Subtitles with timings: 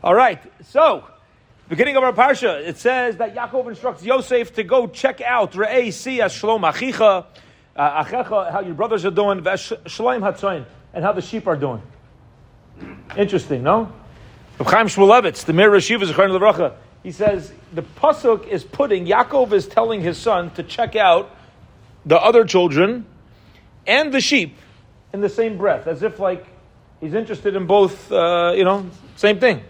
[0.00, 1.04] All right, so
[1.68, 5.88] beginning of our parsha, it says that Yaakov instructs Yosef to go check out Re'ei
[5.88, 7.26] Siyas Shalom Achicha,
[7.74, 11.82] uh, Achecha, how your brothers are doing, Shalom Hatzayin, and how the sheep are doing.
[13.16, 13.92] Interesting, no?
[14.58, 19.66] Chaim Shmulevitz, the Mir Rashiva Zechariah Levracha, he says the pasuk is putting Yaakov is
[19.66, 21.34] telling his son to check out
[22.06, 23.04] the other children
[23.84, 24.56] and the sheep
[25.12, 26.46] in the same breath, as if like
[27.00, 28.12] he's interested in both.
[28.12, 29.62] Uh, you know, same thing.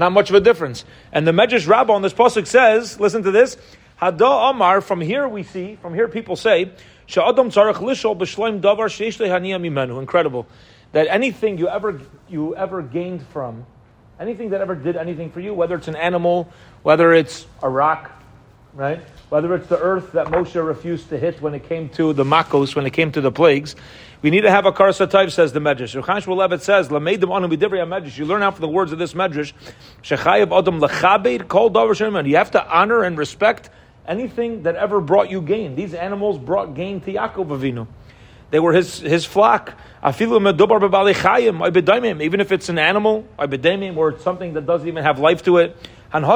[0.00, 0.86] Not much of a difference.
[1.12, 3.58] And the Medrash Rabbah on this pasuk says, listen to this.
[4.00, 4.80] Hada Amar.
[4.80, 5.76] From here we see.
[5.76, 6.72] From here people say,
[7.06, 8.88] Sha'adam tzarach lishol b'shleim davar
[9.60, 9.98] mimenu.
[10.00, 10.46] Incredible.
[10.92, 12.00] That anything you ever
[12.30, 13.66] you ever gained from
[14.18, 16.50] anything that ever did anything for you, whether it's an animal,
[16.82, 18.10] whether it's a rock,
[18.74, 19.00] right?
[19.28, 22.74] Whether it's the earth that Moshe refused to hit when it came to the Makos,
[22.74, 23.76] when it came to the plagues,
[24.22, 26.00] we need to have a karsatayv, says the Medrash.
[26.00, 28.18] Ruchan Shmulevitz says, Lamedim anu b'divrei Medrash.
[28.18, 29.52] You learn out from the words of this Medrash,
[30.02, 33.70] Shechayev adam lechabed kol davar You have to honor and respect
[34.06, 35.74] anything that ever brought you gain.
[35.74, 37.86] These animals brought gain to Yaakov Avinu.
[38.50, 39.74] They were his, his flock.
[40.04, 40.50] Even
[42.40, 45.76] if it's an animal, or it's something that doesn't even have life to it.
[46.12, 46.28] And the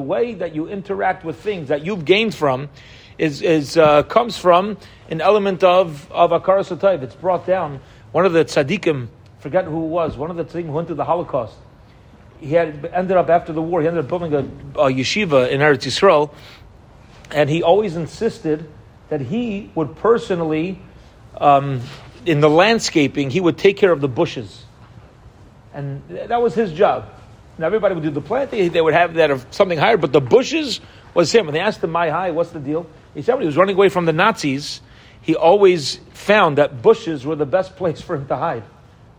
[0.00, 2.68] way that you interact with things that you've gained from
[3.18, 4.76] is, is uh, comes from
[5.10, 7.80] an element of, of Akar It's brought down.
[8.12, 9.08] One of the tzaddikim,
[9.40, 11.56] forget who it was, one of the tzaddikim who went through the Holocaust,
[12.40, 14.38] he had ended up after the war, he ended up building a,
[14.80, 16.32] a yeshiva in Eretz Yisrael,
[17.32, 18.70] and he always insisted
[19.08, 20.80] that he would personally,
[21.38, 21.80] um,
[22.24, 24.64] in the landscaping, he would take care of the bushes.
[25.74, 27.08] And that was his job.
[27.58, 30.20] Now everybody would do the planting, they would have that of something higher, but the
[30.20, 30.80] bushes
[31.12, 31.48] was him.
[31.48, 32.86] And they asked him, My high, what's the deal?
[33.14, 34.80] He said when he was running away from the Nazis,
[35.22, 38.62] he always found that bushes were the best place for him to hide.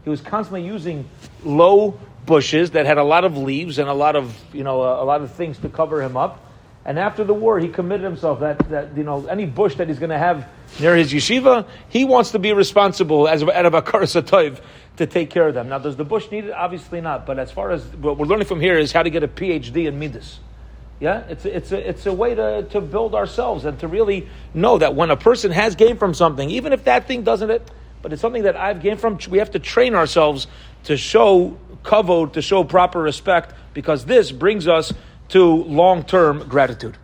[0.04, 1.08] He was constantly using
[1.44, 5.04] low bushes that had a lot of leaves and a lot of, you know, a,
[5.04, 6.46] a lot of things to cover him up.
[6.86, 10.00] And after the war, he committed himself that, that you know, any bush that he's
[10.00, 10.48] going to have
[10.80, 13.82] near his yeshiva, he wants to be responsible as out of a
[14.98, 15.70] to take care of them.
[15.70, 16.52] Now, does the bush need it?
[16.52, 17.26] Obviously not.
[17.26, 19.88] But as far as what we're learning from here is how to get a PhD
[19.88, 20.38] in middos.
[21.00, 24.78] Yeah, it's it's a, it's a way to, to build ourselves and to really know
[24.78, 28.12] that when a person has gained from something, even if that thing doesn't it, but
[28.12, 30.48] it's something that I've gained from, we have to train ourselves
[30.86, 34.94] to show kavod, to show proper respect, because this brings us
[35.30, 36.98] to long term gratitude.